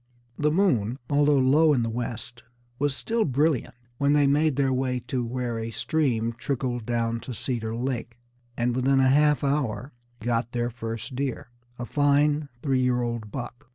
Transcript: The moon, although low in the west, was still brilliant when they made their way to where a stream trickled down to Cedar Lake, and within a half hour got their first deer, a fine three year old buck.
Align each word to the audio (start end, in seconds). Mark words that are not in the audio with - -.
The 0.39 0.49
moon, 0.49 0.97
although 1.11 1.37
low 1.37 1.73
in 1.73 1.83
the 1.83 1.89
west, 1.91 2.41
was 2.79 2.95
still 2.95 3.23
brilliant 3.23 3.75
when 3.99 4.13
they 4.13 4.25
made 4.25 4.55
their 4.55 4.73
way 4.73 4.99
to 5.01 5.23
where 5.23 5.59
a 5.59 5.69
stream 5.69 6.33
trickled 6.39 6.87
down 6.87 7.19
to 7.19 7.35
Cedar 7.35 7.75
Lake, 7.75 8.17
and 8.57 8.75
within 8.75 8.99
a 8.99 9.09
half 9.09 9.43
hour 9.43 9.93
got 10.19 10.53
their 10.53 10.71
first 10.71 11.15
deer, 11.15 11.51
a 11.77 11.85
fine 11.85 12.49
three 12.63 12.81
year 12.81 13.03
old 13.03 13.29
buck. 13.29 13.67